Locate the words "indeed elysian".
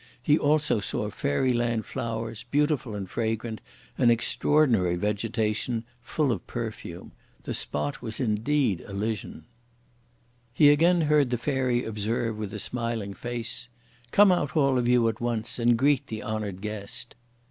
8.19-9.45